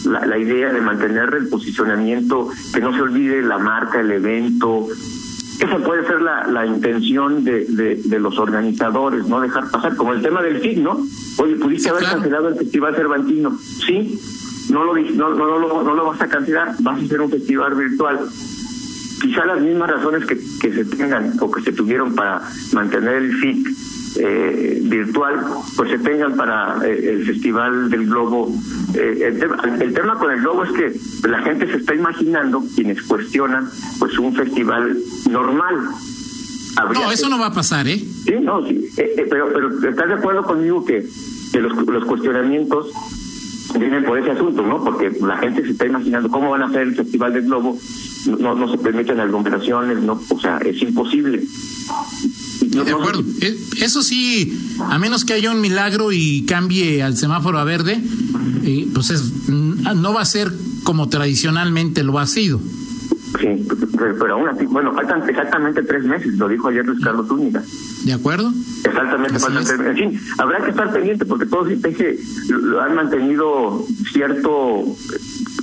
la, 0.05 0.25
la, 0.25 0.39
idea 0.39 0.73
de 0.73 0.81
mantener 0.81 1.35
el 1.35 1.49
posicionamiento, 1.49 2.49
que 2.73 2.81
no 2.81 2.95
se 2.95 3.03
olvide 3.03 3.43
la 3.43 3.59
marca, 3.59 4.01
el 4.01 4.13
evento. 4.13 4.87
Esa 5.59 5.79
puede 5.79 6.07
ser 6.07 6.21
la, 6.21 6.47
la 6.47 6.67
intención 6.67 7.43
de, 7.43 7.65
de, 7.65 8.01
de, 8.05 8.21
los 8.21 8.39
organizadores, 8.39 9.27
no 9.27 9.41
dejar 9.41 9.71
pasar, 9.71 9.97
como 9.97 10.13
el 10.13 10.23
tema 10.23 10.43
del 10.43 10.61
FIC, 10.61 10.79
¿no? 10.79 11.01
Oye, 11.39 11.57
pudiste 11.57 11.85
sí, 11.85 11.89
haber 11.89 12.03
claro. 12.03 12.17
cancelado 12.17 12.49
el 12.49 12.57
Festival 12.57 12.95
Cervantino. 12.95 13.59
Sí, 13.59 14.21
no 14.71 14.85
lo, 14.85 14.95
no, 14.95 15.31
no, 15.31 15.59
no, 15.59 15.83
no 15.83 15.95
lo 15.95 16.07
vas 16.07 16.21
a 16.21 16.29
cancelar, 16.29 16.75
vas 16.81 17.01
a 17.01 17.05
hacer 17.05 17.21
un 17.21 17.31
festival 17.31 17.75
virtual 17.75 18.21
quizá 19.27 19.45
las 19.45 19.61
mismas 19.61 19.91
razones 19.91 20.25
que, 20.25 20.39
que 20.61 20.73
se 20.73 20.85
tengan 20.85 21.33
o 21.41 21.51
que 21.51 21.63
se 21.63 21.73
tuvieron 21.73 22.15
para 22.15 22.43
mantener 22.73 23.17
el 23.17 23.35
FIC 23.35 23.69
eh, 24.19 24.81
virtual, 24.85 25.45
pues 25.77 25.91
se 25.91 25.99
tengan 25.99 26.37
para 26.37 26.79
eh, 26.87 27.11
el 27.11 27.27
Festival 27.27 27.91
del 27.91 28.07
Globo. 28.07 28.53
Eh, 28.95 29.19
el, 29.27 29.39
tema, 29.39 29.57
el, 29.81 29.93
tema, 29.93 30.15
con 30.19 30.31
el 30.31 30.41
Globo 30.41 30.65
es 30.65 30.71
que 30.73 31.29
la 31.29 31.43
gente 31.43 31.67
se 31.67 31.79
está 31.79 31.95
imaginando, 31.95 32.63
quienes 32.75 33.03
cuestionan, 33.03 33.69
pues 33.99 34.17
un 34.19 34.35
festival 34.35 34.97
normal. 35.29 35.75
Habría 36.77 37.07
no, 37.07 37.13
eso 37.13 37.25
que... 37.25 37.31
no 37.31 37.39
va 37.39 37.47
a 37.47 37.53
pasar, 37.53 37.89
¿eh? 37.89 37.99
Sí, 37.99 38.35
no, 38.41 38.67
sí. 38.67 38.89
pero, 39.29 39.53
pero 39.53 39.91
¿estás 39.91 40.09
de 40.09 40.15
acuerdo 40.15 40.45
conmigo 40.45 40.85
que, 40.85 41.05
que 41.53 41.61
los, 41.61 41.75
los 41.87 42.05
cuestionamientos 42.05 42.93
vienen 43.79 44.05
por 44.05 44.19
ese 44.19 44.31
asunto, 44.31 44.63
¿no? 44.63 44.83
Porque 44.83 45.11
la 45.21 45.37
gente 45.39 45.63
se 45.63 45.71
está 45.71 45.87
imaginando 45.87 46.31
cómo 46.31 46.51
van 46.51 46.63
a 46.63 46.67
hacer 46.67 46.83
el 46.83 46.95
Festival 46.95 47.33
del 47.33 47.45
Globo, 47.45 47.77
no, 48.27 48.55
no 48.55 48.71
se 48.71 48.79
permiten 48.79 49.21
aglomeraciones, 49.21 49.99
no, 50.03 50.21
o 50.29 50.41
sea, 50.41 50.59
es 50.59 50.81
imposible. 50.83 51.43
No, 52.75 52.85
de 52.85 52.93
acuerdo. 52.93 53.23
No, 53.23 53.85
Eso 53.85 54.03
sí, 54.03 54.77
a 54.81 54.99
menos 54.99 55.25
que 55.25 55.33
haya 55.33 55.51
un 55.51 55.61
milagro 55.61 56.13
y 56.13 56.45
cambie 56.47 57.03
al 57.03 57.17
semáforo 57.17 57.59
a 57.59 57.65
verde, 57.65 58.01
eh, 58.65 58.89
pues 58.93 59.11
es, 59.11 59.49
no 59.49 60.13
va 60.13 60.21
a 60.21 60.25
ser 60.25 60.53
como 60.83 61.09
tradicionalmente 61.09 62.03
lo 62.03 62.19
ha 62.19 62.27
sido. 62.27 62.61
Sí, 63.41 63.67
pero 63.99 64.35
aún 64.35 64.49
así, 64.49 64.65
bueno, 64.67 64.95
faltan 64.95 65.29
exactamente 65.29 65.83
tres 65.83 66.05
meses, 66.05 66.35
lo 66.35 66.49
dijo 66.49 66.69
ayer 66.69 66.87
Luis 66.87 67.01
Carlos 67.05 67.27
Zúñiga. 67.29 67.63
¿De 68.05 68.13
acuerdo? 68.13 68.53
Exactamente, 68.85 69.39
faltan 69.39 69.65
tres 69.65 69.79
meses. 69.79 69.99
En 69.99 70.11
fin, 70.11 70.21
habrá 70.39 70.65
que 70.65 70.71
estar 70.71 70.93
pendiente 70.93 71.25
porque 71.27 71.47
todos 71.47 71.69
que 71.69 72.19
lo 72.49 72.81
han 72.81 72.95
mantenido 72.95 73.85
cierto 74.13 74.85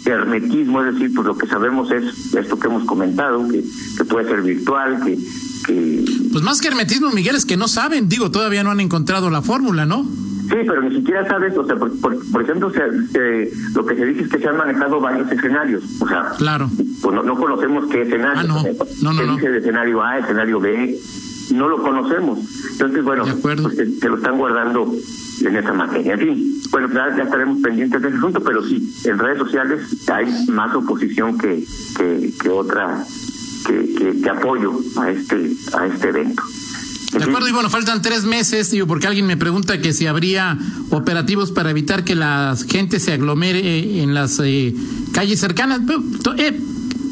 hermetismo, 0.06 0.84
es 0.84 0.94
decir, 0.94 1.14
pues 1.14 1.28
lo 1.28 1.38
que 1.38 1.48
sabemos 1.48 1.92
es 1.92 2.34
esto 2.36 2.60
que 2.60 2.68
hemos 2.68 2.84
comentado, 2.86 3.48
que, 3.48 3.64
que 3.98 4.06
puede 4.06 4.28
ser 4.28 4.42
virtual, 4.42 5.02
que, 5.04 5.18
que... 5.66 6.06
Pues 6.32 6.44
más 6.44 6.62
que 6.62 6.68
hermetismo, 6.68 7.12
Miguel, 7.12 7.36
es 7.36 7.46
que 7.46 7.58
no 7.58 7.68
saben, 7.68 8.10
digo, 8.10 8.32
todavía 8.32 8.64
no 8.64 8.72
han 8.72 8.80
encontrado 8.80 9.30
la 9.30 9.42
fórmula, 9.42 9.86
¿no? 9.86 10.04
Sí, 10.04 10.58
pero 10.68 10.82
ni 10.82 10.96
siquiera 10.96 11.26
sabes, 11.28 11.58
o 11.58 11.66
sea, 11.66 11.78
por, 11.78 11.98
por, 12.02 12.32
por 12.32 12.42
ejemplo, 12.44 12.68
o 12.68 12.72
sea, 12.72 12.86
eh, 13.16 13.52
lo 13.74 13.86
que 13.86 13.96
se 13.96 14.06
dice 14.06 14.22
es 14.24 14.30
que 14.30 14.40
se 14.40 14.48
han 14.48 14.58
manejado 14.58 15.00
varios 15.00 15.32
escenarios, 15.32 15.84
o 16.02 16.08
sea, 16.08 16.32
claro. 16.38 16.70
pues 17.02 17.16
no, 17.16 17.24
no 17.24 17.36
conocemos 17.36 17.86
qué 17.90 18.02
escenario, 18.02 18.42
ah, 18.42 18.44
no. 18.44 18.64
No, 19.02 19.14
no, 19.14 19.20
se 19.20 19.26
no. 19.26 19.36
dice 19.36 19.58
escenario 19.58 20.04
A, 20.04 20.20
escenario 20.20 20.60
B, 20.60 21.00
no 21.54 21.70
lo 21.70 21.82
conocemos, 21.82 22.40
entonces 22.72 23.04
bueno, 23.04 23.26
pues, 23.42 23.60
se 24.00 24.10
lo 24.10 24.18
están 24.18 24.38
guardando 24.38 24.94
en 25.42 25.56
esa 25.56 25.74
materia. 25.74 26.14
En 26.14 26.20
fin, 26.20 26.62
bueno, 26.72 26.90
ya, 26.94 27.16
ya, 27.16 27.24
estaremos 27.24 27.62
pendientes 27.62 28.02
de 28.02 28.08
ese 28.08 28.18
asunto, 28.18 28.42
pero 28.42 28.64
sí, 28.64 28.94
en 29.06 29.18
redes 29.18 29.38
sociales 29.40 30.10
hay 30.10 30.48
más 30.48 30.74
oposición 30.76 31.38
que, 31.38 31.64
que, 31.98 32.34
que 32.42 32.50
otra, 32.50 33.04
que, 33.66 33.94
que, 33.96 34.22
que 34.22 34.30
apoyo 34.30 34.80
a 34.98 35.10
este, 35.10 35.52
a 35.74 35.86
este 35.88 36.10
evento. 36.10 36.44
De 37.20 37.24
acuerdo, 37.24 37.48
y 37.48 37.52
bueno, 37.52 37.70
faltan 37.70 38.02
tres 38.02 38.24
meses, 38.24 38.72
digo, 38.72 38.88
porque 38.88 39.06
alguien 39.06 39.28
me 39.28 39.38
pregunta 39.38 39.80
que 39.80 39.94
si 39.94 40.08
habría 40.08 40.58
operativos 40.90 41.52
para 41.52 41.70
evitar 41.70 42.04
que 42.04 42.16
la 42.16 42.56
gente 42.68 43.00
se 43.00 43.14
aglomere 43.14 44.02
en 44.02 44.16
las 44.16 44.40
eh, 44.44 44.74
calles 45.12 45.40
cercanas. 45.40 45.82
Eh, 46.38 46.60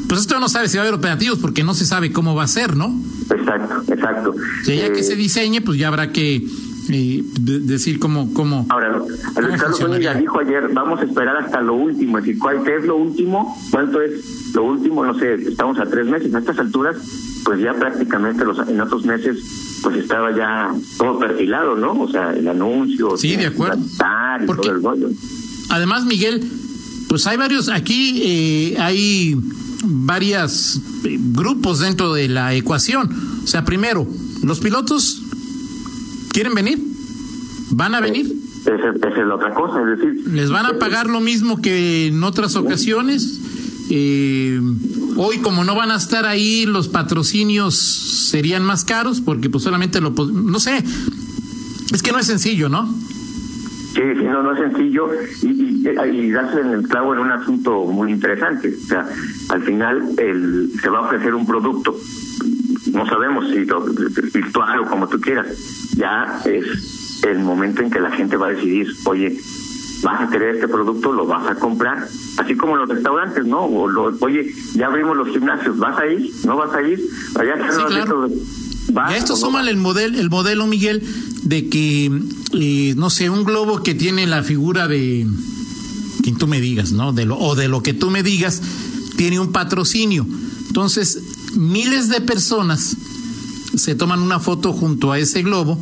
pues 0.08 0.20
esto 0.20 0.40
no 0.40 0.48
sabe 0.48 0.68
si 0.68 0.76
va 0.76 0.82
a 0.82 0.86
haber 0.88 0.98
operativos 0.98 1.38
porque 1.38 1.62
no 1.62 1.72
se 1.72 1.86
sabe 1.86 2.12
cómo 2.12 2.34
va 2.34 2.44
a 2.44 2.48
ser, 2.48 2.76
¿no? 2.76 3.00
Exacto, 3.30 3.92
exacto. 3.92 4.34
Sea, 4.64 4.74
ya 4.74 4.86
eh, 4.86 4.92
que 4.92 5.04
se 5.04 5.14
diseñe, 5.14 5.60
pues 5.60 5.78
ya 5.78 5.88
habrá 5.88 6.10
que 6.10 6.46
y 6.94 7.22
decir 7.38 7.98
cómo... 7.98 8.32
cómo 8.32 8.66
Ahora, 8.68 9.00
Carlos 9.34 9.78
Zúñiga 9.78 10.14
dijo 10.14 10.38
ayer, 10.40 10.68
vamos 10.72 11.00
a 11.00 11.04
esperar 11.04 11.36
hasta 11.36 11.60
lo 11.60 11.74
último, 11.74 12.18
es 12.18 12.24
decir, 12.24 12.38
¿cuál 12.38 12.66
es 12.66 12.84
lo 12.84 12.96
último? 12.96 13.56
¿Cuánto 13.70 14.00
es 14.00 14.54
lo 14.54 14.64
último? 14.64 15.04
No 15.04 15.18
sé, 15.18 15.34
estamos 15.34 15.78
a 15.78 15.86
tres 15.86 16.06
meses, 16.06 16.34
a 16.34 16.38
estas 16.38 16.58
alturas, 16.58 16.96
pues 17.44 17.60
ya 17.60 17.74
prácticamente 17.74 18.44
los 18.44 18.58
en 18.68 18.80
otros 18.80 19.04
meses 19.04 19.38
pues 19.82 19.96
estaba 19.96 20.34
ya 20.34 20.72
todo 20.96 21.18
perfilado, 21.18 21.76
¿no? 21.76 21.92
O 22.00 22.08
sea, 22.08 22.32
el 22.32 22.46
anuncio. 22.46 23.16
Sí, 23.16 23.36
de 23.36 23.46
acuerdo. 23.46 23.78
Porque, 24.46 24.68
todo 24.68 24.92
el 24.94 25.16
Además, 25.70 26.04
Miguel, 26.04 26.42
pues 27.08 27.26
hay 27.26 27.36
varios, 27.36 27.68
aquí 27.68 28.22
eh, 28.24 28.76
hay 28.78 29.36
varios 29.84 30.80
eh, 31.04 31.18
grupos 31.20 31.80
dentro 31.80 32.14
de 32.14 32.28
la 32.28 32.54
ecuación. 32.54 33.10
O 33.42 33.46
sea, 33.46 33.64
primero, 33.64 34.06
los 34.42 34.60
pilotos 34.60 35.21
quieren 36.32 36.54
venir, 36.54 36.78
van 37.70 37.94
a 37.94 38.00
venir. 38.00 38.32
Esa, 38.62 39.08
es 39.08 39.26
la 39.26 39.34
otra 39.34 39.54
cosa, 39.54 39.80
es 39.82 39.98
decir. 39.98 40.28
Les 40.32 40.50
van 40.50 40.66
a 40.66 40.78
pagar 40.78 41.08
lo 41.08 41.20
mismo 41.20 41.60
que 41.60 42.08
en 42.08 42.22
otras 42.24 42.56
ocasiones. 42.56 43.40
Eh, 43.90 44.60
hoy 45.16 45.38
como 45.38 45.64
no 45.64 45.74
van 45.74 45.90
a 45.90 45.96
estar 45.96 46.24
ahí, 46.24 46.64
los 46.66 46.88
patrocinios 46.88 47.76
serían 47.76 48.64
más 48.64 48.84
caros 48.84 49.20
porque 49.20 49.50
pues 49.50 49.64
solamente 49.64 50.00
lo... 50.00 50.10
No 50.10 50.60
sé, 50.60 50.82
es 51.92 52.02
que 52.02 52.12
no 52.12 52.18
es 52.18 52.26
sencillo, 52.26 52.68
¿no? 52.68 52.86
Sí, 53.94 54.00
sí, 54.18 54.24
no, 54.24 54.42
no 54.42 54.52
es 54.52 54.58
sencillo 54.58 55.10
y, 55.42 55.46
y, 55.46 55.88
y, 56.16 56.30
darse 56.30 56.60
en 56.60 56.68
el 56.68 56.88
clavo 56.88 57.12
en 57.12 57.20
un 57.20 57.30
asunto 57.30 57.84
muy 57.84 58.10
interesante. 58.10 58.74
O 58.82 58.86
sea, 58.86 59.06
al 59.50 59.62
final 59.62 60.14
el, 60.16 60.70
se 60.80 60.88
va 60.88 61.00
a 61.00 61.02
ofrecer 61.02 61.34
un 61.34 61.46
producto, 61.46 61.94
no 62.92 63.06
sabemos 63.06 63.46
si 63.48 63.58
virtual 63.58 64.80
o 64.80 64.86
como 64.86 65.08
tú 65.08 65.20
quieras, 65.20 65.46
ya 65.96 66.40
es 66.44 67.22
el 67.24 67.38
momento 67.40 67.82
en 67.82 67.90
que 67.90 68.00
la 68.00 68.10
gente 68.10 68.36
va 68.36 68.48
a 68.48 68.50
decidir, 68.50 68.88
oye, 69.06 69.38
vas 70.02 70.22
a 70.22 70.30
querer 70.30 70.56
este 70.56 70.68
producto, 70.68 71.12
lo 71.12 71.26
vas 71.26 71.48
a 71.48 71.54
comprar, 71.54 72.06
así 72.38 72.56
como 72.56 72.76
los 72.76 72.88
restaurantes, 72.88 73.46
¿no? 73.46 73.60
O 73.64 73.88
oye, 74.20 74.52
ya 74.74 74.86
abrimos 74.86 75.16
los 75.16 75.28
gimnasios, 75.28 75.78
¿vas 75.78 75.98
a 75.98 76.06
ir? 76.06 76.30
¿No 76.44 76.56
vas 76.56 76.74
a 76.74 76.82
ir? 76.82 77.00
Allá 77.36 77.54
sí, 77.70 77.80
claro. 77.86 78.28
Y 79.10 79.14
esto 79.14 79.36
suma 79.36 79.68
el 79.68 79.76
modelo, 79.76 80.18
el 80.18 80.28
modelo, 80.28 80.66
Miguel, 80.66 81.02
de 81.44 81.68
que, 81.68 82.10
eh, 82.54 82.94
no 82.96 83.10
sé, 83.10 83.30
un 83.30 83.44
globo 83.44 83.82
que 83.82 83.94
tiene 83.94 84.26
la 84.26 84.42
figura 84.42 84.88
de 84.88 85.26
quien 86.22 86.36
tú 86.36 86.46
me 86.46 86.60
digas, 86.60 86.92
¿no? 86.92 87.12
De 87.12 87.24
lo, 87.24 87.38
o 87.38 87.54
de 87.54 87.68
lo 87.68 87.82
que 87.82 87.94
tú 87.94 88.10
me 88.10 88.22
digas, 88.22 88.60
tiene 89.16 89.40
un 89.40 89.52
patrocinio. 89.52 90.26
Entonces, 90.66 91.22
miles 91.56 92.08
de 92.08 92.20
personas 92.20 92.96
se 93.76 93.94
toman 93.94 94.20
una 94.20 94.38
foto 94.38 94.72
junto 94.72 95.12
a 95.12 95.18
ese 95.18 95.42
globo 95.42 95.78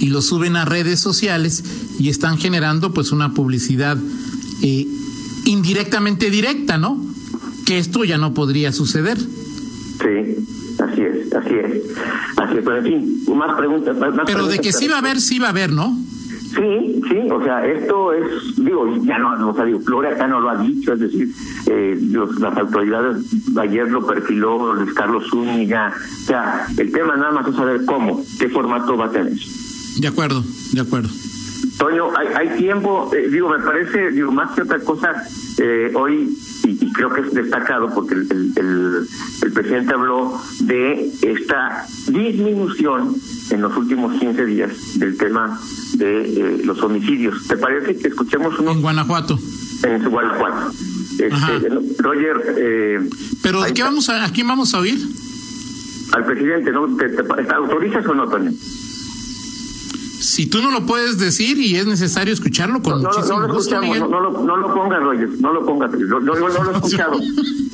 y 0.00 0.06
lo 0.06 0.22
suben 0.22 0.56
a 0.56 0.64
redes 0.64 1.00
sociales 1.00 1.64
y 1.98 2.08
están 2.08 2.38
generando 2.38 2.92
pues 2.92 3.12
una 3.12 3.34
publicidad 3.34 3.98
eh, 4.62 4.86
indirectamente 5.44 6.30
directa, 6.30 6.78
¿no? 6.78 7.00
Que 7.66 7.78
esto 7.78 8.04
ya 8.04 8.18
no 8.18 8.34
podría 8.34 8.72
suceder. 8.72 9.18
Sí, 9.18 10.46
así 10.78 11.02
es, 11.02 11.32
así 11.34 11.54
es. 11.54 11.82
Así 12.36 12.58
es, 12.58 12.64
pero 12.64 12.78
en 12.78 12.84
fin, 12.84 13.24
más 13.34 13.56
preguntas. 13.56 13.96
pero 14.26 14.46
de 14.46 14.58
que 14.58 14.72
sí 14.72 14.88
va 14.88 14.96
a 14.96 14.98
haber, 14.98 15.20
sí 15.20 15.38
va 15.38 15.48
a 15.48 15.50
haber, 15.50 15.72
¿no? 15.72 15.96
Sí, 16.56 17.02
sí, 17.08 17.30
o 17.30 17.44
sea, 17.44 17.66
esto 17.66 18.14
es, 18.14 18.56
digo, 18.56 18.86
ya 19.04 19.18
no, 19.18 19.50
o 19.50 19.54
sea, 19.54 19.64
digo, 19.66 19.78
Flora 19.80 20.10
acá 20.10 20.26
no 20.26 20.40
lo 20.40 20.48
ha 20.48 20.56
dicho, 20.56 20.94
es 20.94 21.00
decir, 21.00 21.28
eh, 21.66 21.98
las 22.38 22.56
autoridades 22.56 23.24
ayer 23.58 23.90
lo 23.90 24.06
perfiló 24.06 24.72
Luis 24.72 24.94
Carlos 24.94 25.26
Zúñiga, 25.28 25.92
o 25.94 26.24
sea, 26.24 26.66
el 26.78 26.90
tema 26.92 27.16
nada 27.16 27.32
más 27.32 27.48
es 27.48 27.56
saber 27.56 27.84
cómo, 27.84 28.22
qué 28.38 28.48
formato 28.48 28.96
va 28.96 29.06
a 29.06 29.10
tener. 29.10 29.34
De 29.98 30.08
acuerdo, 30.08 30.42
de 30.72 30.80
acuerdo. 30.80 31.10
Toño, 31.78 32.08
hay, 32.16 32.28
hay 32.34 32.58
tiempo, 32.58 33.10
eh, 33.14 33.28
digo, 33.30 33.50
me 33.50 33.58
parece, 33.58 34.10
digo, 34.12 34.32
más 34.32 34.52
que 34.52 34.62
otra 34.62 34.78
cosa, 34.80 35.12
eh, 35.58 35.92
hoy, 35.94 36.34
y, 36.66 36.92
creo 36.92 37.12
que 37.12 37.20
es 37.20 37.32
destacado 37.32 37.92
porque 37.94 38.14
el, 38.14 38.52
el, 38.56 39.08
el, 39.42 39.52
presidente 39.52 39.94
habló 39.94 40.40
de 40.60 41.10
esta 41.22 41.86
disminución 42.08 43.14
en 43.50 43.62
los 43.62 43.76
últimos 43.76 44.18
15 44.18 44.46
días 44.46 44.98
del 44.98 45.16
tema 45.16 45.60
de 45.94 46.20
eh, 46.22 46.62
los 46.64 46.82
homicidios. 46.82 47.46
¿Te 47.46 47.56
parece 47.56 47.96
que 47.96 48.08
escuchemos 48.08 48.58
uno? 48.58 48.72
En 48.72 48.82
Guanajuato. 48.82 49.38
En 49.82 50.08
Guanajuato. 50.08 50.72
Este, 51.18 51.68
Roger. 51.98 52.54
Eh, 52.58 53.10
¿Pero 53.42 53.62
de 53.62 53.72
qué 53.72 53.82
vamos 53.82 54.08
a, 54.08 54.24
a 54.24 54.32
quién 54.32 54.48
vamos 54.48 54.74
a 54.74 54.80
oír? 54.80 54.98
Al 56.12 56.24
presidente, 56.24 56.70
¿no? 56.72 56.96
¿Te, 56.96 57.08
te, 57.08 57.22
autorizas 57.54 58.06
o 58.06 58.14
no, 58.14 58.28
Toño? 58.28 58.50
Si 60.36 60.44
tú 60.44 60.60
no 60.60 60.70
lo 60.70 60.84
puedes 60.84 61.16
decir 61.16 61.56
y 61.56 61.76
es 61.76 61.86
necesario 61.86 62.34
escucharlo 62.34 62.82
con 62.82 63.02
no, 63.02 63.08
muchísimo 63.08 63.40
no, 63.40 63.46
lo 63.46 63.54
gusto, 63.54 63.80
Miguel. 63.80 64.00
No, 64.00 64.20
lo, 64.20 64.42
no 64.42 64.56
lo 64.58 64.74
pongas, 64.74 65.02
Roger, 65.02 65.30
no 65.40 65.50
lo 65.50 65.64
pongas, 65.64 65.90
no, 65.92 66.20
lo 66.20 66.72
he 66.72 66.72
escuchado. 66.76 67.18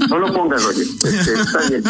No 0.09 0.19
lo 0.21 0.33
pongas, 0.33 0.63
Roger. 0.63 0.83
Este, 0.83 1.33
está 1.41 1.59
bien, 1.69 1.83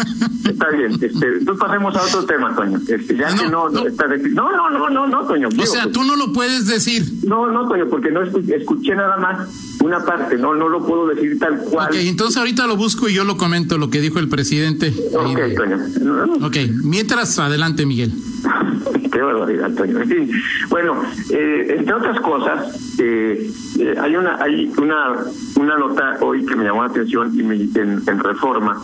está 0.49 0.69
bien. 0.69 0.91
Este, 0.93 1.27
entonces 1.27 1.59
pasemos 1.59 1.95
a 1.95 2.01
otro 2.01 2.25
tema, 2.25 2.55
Toño. 2.55 2.79
Este, 2.87 3.15
ya 3.15 3.27
que 3.35 3.49
no, 3.49 3.69
no, 3.69 3.85
está 3.85 4.07
no, 4.07 4.51
no, 4.51 4.69
no, 4.71 4.89
no, 4.89 5.05
no, 5.05 5.27
Toño. 5.27 5.49
O 5.55 5.65
sea, 5.67 5.91
tú 5.91 6.03
no 6.03 6.15
lo 6.15 6.33
puedes 6.33 6.65
decir. 6.65 7.03
No, 7.21 7.51
no, 7.51 7.67
Toño, 7.67 7.87
porque 7.87 8.09
no 8.09 8.23
escuché, 8.23 8.55
escuché 8.55 8.95
nada 8.95 9.17
más 9.17 9.72
una 9.83 10.03
parte, 10.03 10.37
no, 10.37 10.53
no 10.55 10.69
lo 10.69 10.85
puedo 10.85 11.07
decir 11.07 11.37
tal 11.37 11.57
cual. 11.59 11.89
Ok, 11.89 11.95
entonces 11.99 12.37
ahorita 12.37 12.65
lo 12.67 12.77
busco 12.77 13.09
y 13.09 13.13
yo 13.13 13.23
lo 13.25 13.37
comento, 13.37 13.77
lo 13.77 13.89
que 13.89 13.99
dijo 13.99 14.19
el 14.19 14.29
presidente. 14.29 14.93
Ok, 15.13 15.39
Toño. 15.55 16.45
Ok, 16.45 16.57
mientras, 16.83 17.37
adelante, 17.39 17.85
Miguel. 17.85 18.13
Qué 19.11 19.21
barbaridad, 19.21 19.71
Toño. 19.73 19.99
En 19.99 20.09
fin, 20.09 20.31
bueno, 20.69 21.03
eh, 21.29 21.75
entre 21.77 21.93
otras 21.93 22.19
cosas, 22.21 22.97
eh, 22.99 23.51
eh, 23.79 23.95
hay 24.01 24.15
una 24.15 24.41
hay 24.41 24.71
una 24.77 25.15
una 25.57 25.77
nota 25.77 26.17
hoy 26.21 26.45
que 26.45 26.55
me 26.55 26.63
llamó 26.63 26.83
la 26.83 26.89
atención 26.89 27.37
y 27.37 27.43
me, 27.43 27.55
en, 27.55 28.01
en 28.07 28.19
Reforma 28.19 28.81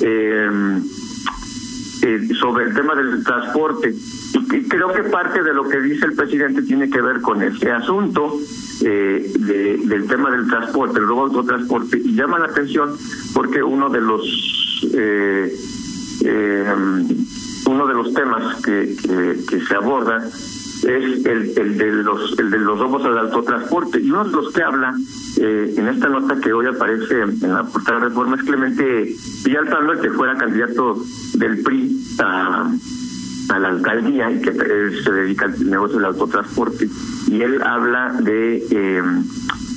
eh, 0.00 0.80
eh, 2.02 2.28
sobre 2.38 2.66
el 2.66 2.74
tema 2.74 2.94
del 2.94 3.24
transporte. 3.24 3.92
Y 3.92 4.62
creo 4.68 4.92
que 4.92 5.02
parte 5.04 5.42
de 5.42 5.52
lo 5.52 5.68
que 5.68 5.80
dice 5.80 6.06
el 6.06 6.14
presidente 6.14 6.62
tiene 6.62 6.88
que 6.88 7.00
ver 7.00 7.20
con 7.20 7.42
este 7.42 7.70
asunto 7.70 8.38
eh, 8.84 9.32
de, 9.38 9.78
del 9.78 10.06
tema 10.06 10.30
del 10.30 10.46
transporte, 10.46 10.98
el 10.98 11.06
robo 11.06 11.22
autotransporte, 11.22 11.98
y 11.98 12.14
llama 12.14 12.38
la 12.38 12.46
atención 12.46 12.96
porque 13.34 13.62
uno 13.62 13.88
de 13.88 14.00
los 14.00 14.90
eh, 14.94 15.52
eh, 16.24 16.74
uno 17.66 17.86
de 17.86 17.94
los 17.94 18.14
temas 18.14 18.62
que, 18.62 18.94
se 18.96 19.74
aborda 19.74 20.24
es 20.26 21.26
el, 21.26 21.52
el 21.56 21.78
de 21.78 21.92
los 22.02 22.38
el 22.38 22.50
de 22.50 22.58
los 22.58 22.78
robos 22.78 23.04
al 23.04 23.18
autotransporte. 23.18 24.00
Y 24.00 24.10
uno 24.10 24.24
de 24.24 24.30
los 24.30 24.52
que 24.52 24.62
habla 24.62 24.94
eh, 25.40 25.74
en 25.76 25.88
esta 25.88 26.08
nota 26.08 26.40
que 26.40 26.52
hoy 26.52 26.66
aparece 26.66 27.22
en 27.22 27.52
la 27.52 27.64
portada 27.64 28.00
de 28.00 28.06
reforma 28.06 28.36
es 28.36 28.42
Clemente 28.42 29.14
Villalpando 29.44 29.92
el 29.92 30.00
que 30.00 30.10
fuera 30.10 30.36
candidato 30.36 30.96
del 31.34 31.62
PRI 31.62 32.16
a, 32.20 32.70
a 33.48 33.58
la 33.58 33.68
alcaldía 33.68 34.30
y 34.30 34.40
que 34.40 34.52
se 34.52 35.12
dedica 35.12 35.46
al 35.46 35.70
negocio 35.70 35.96
del 35.96 36.06
autotransporte. 36.06 36.88
Y 37.28 37.42
él 37.42 37.62
habla 37.62 38.12
de 38.20 38.66
eh, 38.70 39.02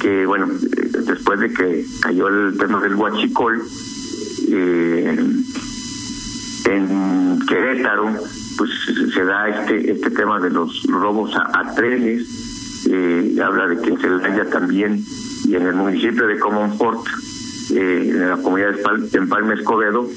que 0.02 0.26
bueno 0.26 0.48
después 1.06 1.40
de 1.40 1.54
que 1.54 1.86
cayó 2.02 2.28
el 2.28 2.58
tema 2.58 2.82
del 2.82 2.96
huachicol 2.96 3.62
eh, 4.50 5.16
en 6.66 7.40
Querétaro 7.48 8.12
pues 8.58 8.70
se 9.14 9.24
da 9.24 9.48
este 9.48 9.92
este 9.92 10.10
tema 10.10 10.40
de 10.40 10.50
los 10.50 10.84
robos 10.88 11.36
a, 11.36 11.76
trenes 11.76 12.88
eh, 12.90 13.38
habla 13.44 13.68
de 13.68 13.78
que 13.80 13.90
en 13.92 14.00
Celaya 14.00 14.50
también 14.50 15.04
y 15.46 15.56
en 15.56 15.68
el 15.68 15.76
municipio 15.76 16.26
de 16.26 16.40
Comonfort 16.40 17.06
eh, 17.72 18.10
en 18.10 18.30
la 18.30 18.38
comunidad 18.38 18.74
de 18.74 19.18
Empalme 19.20 19.54
Escobedo 19.54 20.10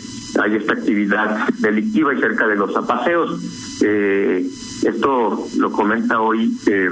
hay 0.43 0.57
esta 0.57 0.73
actividad 0.75 1.49
delictiva 1.59 2.15
y 2.15 2.21
cerca 2.21 2.47
de 2.47 2.57
los 2.57 2.73
zapaseos 2.73 3.81
eh, 3.83 4.47
esto 4.85 5.47
lo 5.59 5.73
comenta 5.73 6.21
hoy 6.21 6.57
eh, 6.67 6.89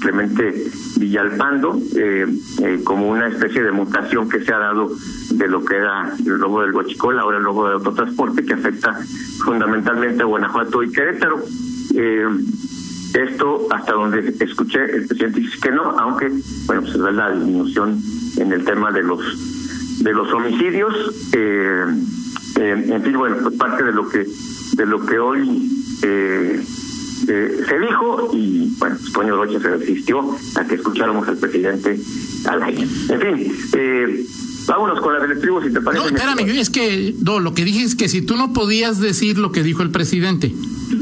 Clemente 0.00 0.70
Villalpando 0.98 1.78
eh, 1.96 2.26
eh, 2.62 2.80
como 2.84 3.08
una 3.08 3.28
especie 3.28 3.62
de 3.62 3.72
mutación 3.72 4.28
que 4.28 4.40
se 4.44 4.52
ha 4.52 4.58
dado 4.58 4.90
de 5.30 5.48
lo 5.48 5.64
que 5.64 5.76
era 5.76 6.12
el 6.18 6.38
robo 6.38 6.62
del 6.62 6.74
Huachicol, 6.74 7.18
ahora 7.18 7.38
el 7.38 7.44
robo 7.44 7.64
del 7.66 7.74
autotransporte 7.74 8.44
que 8.44 8.54
afecta 8.54 8.98
fundamentalmente 9.44 10.22
a 10.22 10.26
Guanajuato 10.26 10.82
y 10.82 10.92
Querétaro. 10.92 11.42
Eh, 11.94 12.26
esto 13.14 13.66
hasta 13.70 13.92
donde 13.92 14.34
escuché 14.40 14.84
el 14.84 15.06
presidente 15.06 15.40
dice 15.40 15.58
que 15.60 15.70
no, 15.70 15.82
aunque 15.98 16.30
bueno 16.66 16.86
se 16.86 16.98
da 16.98 17.10
la 17.10 17.30
disminución 17.30 17.98
en 18.36 18.52
el 18.52 18.64
tema 18.64 18.92
de 18.92 19.02
los 19.02 20.02
de 20.02 20.12
los 20.12 20.32
homicidios. 20.32 20.94
Eh, 21.32 21.84
en 22.56 23.02
fin, 23.02 23.16
bueno, 23.16 23.36
pues 23.42 23.54
parte 23.56 23.84
de 23.84 23.92
lo 23.92 24.08
que 24.08 24.26
de 24.76 24.86
lo 24.86 25.04
que 25.04 25.18
hoy 25.18 25.70
eh, 26.02 26.62
eh, 27.28 27.60
se 27.68 27.78
dijo 27.78 28.30
y 28.32 28.74
bueno, 28.78 28.96
Toño 29.12 29.36
Rocha 29.36 29.58
se 29.60 29.68
resistió 29.68 30.36
a 30.56 30.64
que 30.64 30.74
escucháramos 30.74 31.26
al 31.28 31.38
presidente 31.38 31.98
al 32.46 32.62
aire. 32.62 32.82
En 32.82 33.20
fin, 33.20 33.56
eh, 33.76 34.26
vámonos 34.66 35.00
con 35.00 35.14
la 35.14 35.20
del 35.20 35.32
estribo, 35.32 35.62
si 35.62 35.70
te 35.70 35.80
parece. 35.80 36.04
No, 36.04 36.16
espérame, 36.16 36.58
es 36.58 36.70
que, 36.70 37.14
no, 37.22 37.40
lo 37.40 37.54
que 37.54 37.64
dije 37.64 37.82
es 37.82 37.94
que 37.94 38.08
si 38.08 38.22
tú 38.22 38.36
no 38.36 38.52
podías 38.52 39.00
decir 39.00 39.38
lo 39.38 39.50
que 39.50 39.62
dijo 39.62 39.82
el 39.82 39.90
presidente, 39.90 40.54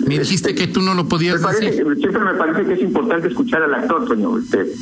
me 0.06 0.18
dijiste 0.18 0.54
que 0.54 0.68
tú 0.68 0.82
no 0.82 0.94
lo 0.94 1.08
podías 1.08 1.40
parece, 1.40 1.64
decir. 1.64 1.84
Siempre 1.98 2.24
me 2.24 2.34
parece 2.34 2.64
que 2.64 2.74
es 2.74 2.82
importante 2.82 3.28
escuchar 3.28 3.62
al 3.62 3.74
actor, 3.74 4.06
Toño. 4.06 4.38
Este, 4.38 4.72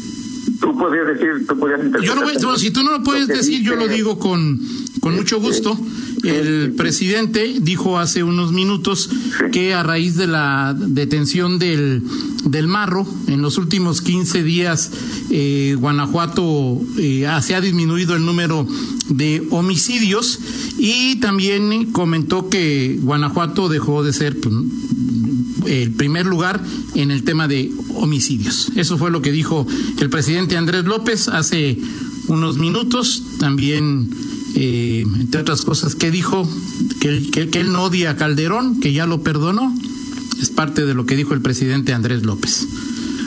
tú 0.60 0.76
podías 0.76 1.06
decir, 1.06 1.46
tú 1.46 1.58
podías. 1.58 1.80
Yo 2.02 2.14
no 2.14 2.22
voy, 2.22 2.34
si 2.58 2.70
tú 2.70 2.82
no 2.82 2.92
lo 2.92 3.02
puedes 3.02 3.28
lo 3.28 3.34
decir, 3.34 3.62
yo 3.62 3.76
lo 3.76 3.88
digo 3.88 4.18
con, 4.18 4.60
con 5.00 5.14
mucho 5.14 5.40
gusto. 5.40 5.78
El 6.24 6.74
presidente 6.76 7.56
dijo 7.60 7.98
hace 7.98 8.22
unos 8.22 8.52
minutos 8.52 9.10
que 9.50 9.74
a 9.74 9.82
raíz 9.82 10.16
de 10.16 10.28
la 10.28 10.74
detención 10.78 11.58
del, 11.58 12.02
del 12.44 12.68
marro, 12.68 13.06
en 13.26 13.42
los 13.42 13.58
últimos 13.58 14.02
15 14.02 14.44
días, 14.44 14.92
eh, 15.30 15.76
Guanajuato 15.78 16.80
eh, 16.96 17.26
se 17.42 17.54
ha 17.56 17.60
disminuido 17.60 18.14
el 18.14 18.24
número 18.24 18.66
de 19.08 19.44
homicidios 19.50 20.38
y 20.78 21.16
también 21.16 21.90
comentó 21.90 22.48
que 22.48 22.98
Guanajuato 23.02 23.68
dejó 23.68 24.04
de 24.04 24.12
ser 24.12 24.38
pues, 24.40 24.54
el 25.66 25.92
primer 25.92 26.26
lugar 26.26 26.60
en 26.94 27.10
el 27.10 27.24
tema 27.24 27.48
de 27.48 27.70
homicidios. 27.94 28.72
Eso 28.76 28.98
fue 28.98 29.10
lo 29.10 29.22
que 29.22 29.32
dijo 29.32 29.66
el 30.00 30.10
presidente 30.10 30.56
Andrés 30.56 30.84
López 30.84 31.28
hace 31.28 31.78
unos 32.28 32.58
minutos. 32.58 33.22
También, 33.38 34.10
eh, 34.54 35.04
entre 35.20 35.40
otras 35.40 35.62
cosas, 35.62 35.94
que 35.94 36.10
dijo 36.10 36.48
que, 37.00 37.30
que, 37.30 37.48
que 37.48 37.60
él 37.60 37.72
no 37.72 37.84
odia 37.84 38.10
a 38.10 38.16
Calderón, 38.16 38.80
que 38.80 38.92
ya 38.92 39.06
lo 39.06 39.22
perdonó. 39.22 39.74
Es 40.40 40.50
parte 40.50 40.84
de 40.84 40.94
lo 40.94 41.06
que 41.06 41.16
dijo 41.16 41.34
el 41.34 41.40
presidente 41.40 41.92
Andrés 41.92 42.24
López. 42.24 42.66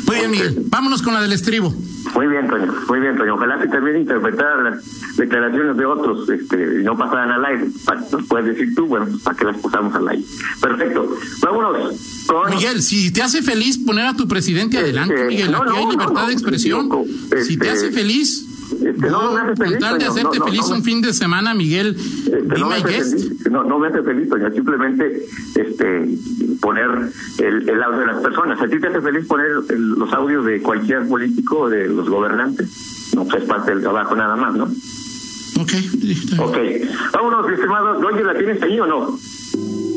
Muy 0.07 0.15
bien, 0.17 0.31
Miguel. 0.31 0.63
Vámonos 0.67 1.01
con 1.01 1.13
la 1.13 1.21
del 1.21 1.33
estribo. 1.33 1.73
Muy 2.13 2.27
bien, 2.27 2.47
Toño, 2.47 2.73
muy 2.87 2.99
bien, 2.99 3.17
Toño. 3.17 3.35
Ojalá 3.35 3.59
que 3.59 3.67
también 3.67 3.97
interpretaran 3.97 4.63
las 4.63 5.15
declaraciones 5.17 5.75
de 5.75 5.85
otros 5.85 6.29
este, 6.29 6.79
y 6.79 6.83
no 6.83 6.97
pasaran 6.97 7.31
al 7.31 7.45
aire. 7.45 7.67
Nos 8.11 8.23
puedes 8.27 8.45
decir 8.45 8.75
tú, 8.75 8.85
bueno, 8.85 9.07
pues, 9.09 9.23
¿para 9.23 9.37
qué 9.37 9.45
las 9.45 9.57
pusamos 9.57 9.93
al 9.95 10.07
aire? 10.07 10.23
Perfecto. 10.61 11.09
Vámonos 11.41 12.25
con... 12.27 12.49
Miguel, 12.51 12.81
si 12.81 13.11
te 13.11 13.21
hace 13.21 13.41
feliz 13.41 13.77
poner 13.79 14.05
a 14.05 14.15
tu 14.15 14.27
presidente 14.27 14.77
adelante, 14.77 15.15
Este, 15.15 15.27
Miguel, 15.27 15.51
no, 15.51 15.57
aquí 15.57 15.69
no, 15.69 15.77
hay 15.77 15.85
libertad 15.87 16.21
no, 16.21 16.27
de 16.27 16.33
expresión. 16.33 16.89
Si 17.43 17.57
te 17.57 17.67
este, 17.67 17.69
hace 17.69 17.91
feliz, 17.91 18.47
este, 18.89 19.09
no, 19.09 19.21
no 19.23 19.33
me 19.33 19.39
hace 19.41 19.55
feliz, 19.55 19.71
con 19.73 19.79
tal 19.81 19.97
de 19.99 20.05
hacerte 20.05 20.37
no, 20.39 20.45
no, 20.45 20.51
feliz 20.51 20.69
no, 20.69 20.75
un 20.75 20.83
fin 20.83 21.01
de 21.01 21.13
semana, 21.13 21.53
Miguel, 21.53 21.95
be 21.95 22.59
no, 22.59 22.69
me 22.69 22.81
feliz, 22.81 23.49
no, 23.49 23.63
no 23.63 23.79
me 23.79 23.87
hace 23.87 24.01
feliz, 24.03 24.29
Toño, 24.29 24.51
simplemente 24.51 25.25
este, 25.55 26.09
poner 26.61 26.89
el, 27.39 27.69
el 27.69 27.83
audio 27.83 27.99
de 28.01 28.05
las 28.07 28.21
personas. 28.21 28.61
¿A 28.61 28.67
ti 28.67 28.79
te 28.79 28.87
hace 28.87 29.01
feliz 29.01 29.25
poner 29.27 29.47
el- 29.69 29.89
los 29.89 30.11
audios 30.13 30.45
de 30.45 30.61
cualquier 30.61 31.07
político 31.07 31.69
de 31.69 31.87
los 31.87 32.07
gobernantes? 32.09 33.11
No, 33.15 33.25
pues 33.25 33.43
es 33.43 33.49
parte 33.49 33.71
del 33.71 33.81
trabajo 33.81 34.15
nada 34.15 34.35
más, 34.35 34.53
¿no? 34.55 34.65
Ok. 34.65 35.71
Ok, 36.39 36.57
vámonos, 37.13 37.47
mi 37.47 37.53
estimado. 37.53 37.97
Oye, 38.05 38.23
¿la 38.23 38.37
tienes 38.37 38.61
ahí 38.61 38.79
o 38.79 38.85
no? 38.85 39.17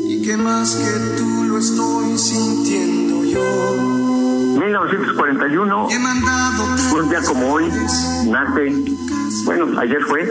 Y 0.07 0.21
que 0.23 0.37
más 0.37 0.73
que 0.75 1.17
tú 1.19 1.43
lo 1.49 1.57
estoy 1.57 2.17
sintiendo 2.17 3.25
yo. 3.25 4.08
1941, 4.57 5.87
He 5.89 5.99
mandado 5.99 6.63
un 6.95 7.09
día 7.09 7.21
como 7.21 7.53
hoy, 7.53 7.65
nace, 8.27 8.75
bueno, 9.45 9.79
ayer 9.79 10.01
fue, 10.03 10.23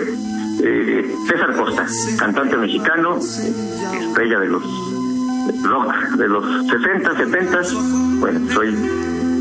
eh, 0.62 1.14
César 1.28 1.56
Costa, 1.56 1.87
cantante 2.18 2.56
mexicano, 2.56 3.16
estrella 3.16 4.40
de 4.40 4.48
los 4.48 4.62
rock 5.62 5.94
de 6.16 6.28
los 6.28 6.44
60, 6.66 7.16
70. 7.16 7.60
Bueno, 8.20 8.52
soy 8.52 8.75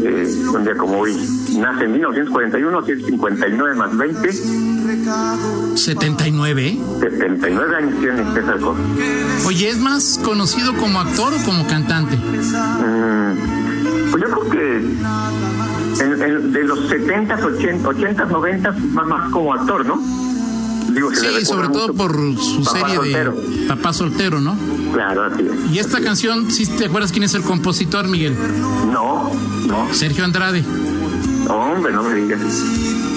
eh, 0.03 0.35
un 0.53 0.63
día 0.63 0.75
como 0.75 0.99
hoy, 0.99 1.13
nace 1.57 1.85
en 1.85 1.91
1941, 1.93 2.83
que 2.83 2.93
es 2.93 3.05
59 3.05 3.75
más 3.75 3.97
20, 3.97 4.29
79, 5.75 6.67
¿eh? 6.67 6.79
79 7.01 7.75
años 7.75 7.99
tiene 7.99 8.23
César 8.33 8.59
Costa. 8.59 8.81
Oye, 9.45 9.69
¿es 9.69 9.77
más 9.79 10.19
conocido 10.23 10.73
como 10.75 10.99
actor 10.99 11.33
o 11.33 11.43
como 11.45 11.65
cantante? 11.67 12.15
Mm, 12.15 14.11
pues 14.11 14.23
yo 14.23 14.29
creo 14.31 14.49
que 14.49 14.77
en- 16.03 16.21
en- 16.23 16.51
de 16.53 16.63
los 16.63 16.87
70, 16.87 17.35
80, 17.35 17.87
80, 17.87 18.25
90, 18.25 18.71
más, 18.71 19.07
más 19.07 19.31
como 19.31 19.53
actor, 19.53 19.85
¿no? 19.85 20.01
Digo, 20.93 21.11
Sí, 21.13 21.45
sobre 21.45 21.67
todo 21.67 21.89
mucho 21.89 21.93
por 21.95 22.15
su 22.39 22.63
Papá 22.63 22.79
serie 22.79 22.95
Soltero. 22.95 23.31
de 23.33 23.67
Papá 23.67 23.93
Soltero, 23.93 24.39
¿no? 24.41 24.55
Claro, 24.93 25.25
así 25.25 25.43
es. 25.43 25.71
Y 25.71 25.79
esta 25.79 25.99
canción, 26.01 26.49
¿sí 26.49 26.65
te 26.65 26.85
acuerdas 26.85 27.11
quién 27.11 27.23
es 27.23 27.33
el 27.35 27.41
compositor, 27.43 28.07
Miguel? 28.07 28.35
No, 28.91 29.29
no, 29.67 29.93
Sergio 29.93 30.23
Andrade. 30.23 30.63
hombre, 31.49 31.93
no 31.93 32.03
me 32.03 32.15
digas. 32.15 32.39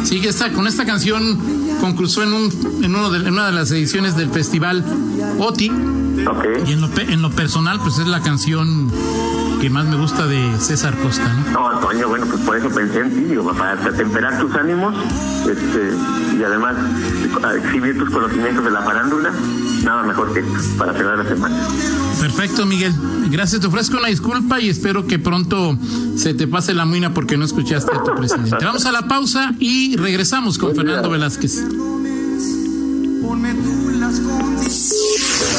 Sí, 0.05 0.21
que 0.21 0.29
está, 0.29 0.53
con 0.53 0.67
esta 0.67 0.85
canción 0.85 1.39
concursó 1.81 2.23
en, 2.23 2.33
un, 2.33 2.83
en, 2.83 2.95
uno 2.95 3.11
de, 3.11 3.19
en 3.19 3.33
una 3.33 3.47
de 3.47 3.53
las 3.53 3.71
ediciones 3.71 4.17
del 4.17 4.31
festival 4.31 4.85
OTI. 5.39 5.73
Y 6.67 6.73
en 6.73 6.81
lo, 6.81 6.91
en 6.99 7.23
lo 7.23 7.31
personal, 7.31 7.79
pues 7.81 7.99
es 7.99 8.07
la 8.07 8.21
canción 8.21 8.91
que 9.61 9.69
más 9.69 9.87
me 9.87 9.97
gusta 9.97 10.27
de 10.27 10.59
César 10.59 10.97
Costa, 10.97 11.29
¿no? 11.35 11.51
No, 11.51 11.69
Antonio, 11.69 12.09
bueno, 12.09 12.25
pues 12.27 12.41
por 12.41 12.57
eso 12.57 12.71
pensé 12.71 13.01
en 13.01 13.11
ti, 13.11 13.21
digo, 13.25 13.53
para 13.53 13.77
temperar 13.93 14.41
tus 14.41 14.55
ánimos 14.55 14.95
este, 15.47 15.93
y 16.39 16.43
además 16.43 16.77
exhibir 17.63 17.99
tus 17.99 18.09
conocimientos 18.09 18.65
de 18.65 18.71
la 18.71 18.81
farándula, 18.81 19.31
nada 19.85 20.03
mejor 20.03 20.33
que 20.33 20.43
para 20.79 20.95
cerrar 20.95 21.19
la 21.19 21.29
semana. 21.29 21.57
Perfecto, 22.21 22.65
Miguel. 22.65 22.95
Gracias, 23.31 23.61
te 23.61 23.67
ofrezco 23.67 23.99
una 23.99 24.09
disculpa 24.09 24.61
y 24.61 24.71
espero 24.71 25.07
que 25.07 25.19
pronto 25.19 25.77
se 26.17 26.33
te 26.33 26.47
pase 26.47 26.73
la 26.73 26.87
muina 26.87 27.13
porque 27.13 27.37
no 27.37 27.45
escuchaste 27.45 27.95
a 27.95 28.03
tu 28.03 28.15
presidente. 28.15 28.57
Vamos 28.65 28.87
a 28.87 28.93
la 28.93 29.09
pausa 29.09 29.53
y 29.59 29.97
regresamos 29.97 30.57
con 30.57 30.75
Fernando 30.75 31.11
Velázquez. 31.11 31.65